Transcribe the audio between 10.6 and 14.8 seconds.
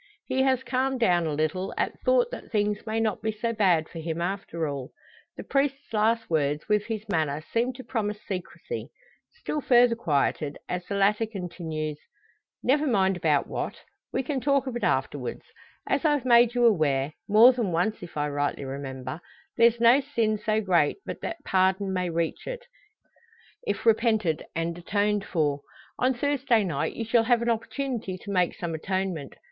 as the latter continues: "Never mind about what. We can talk of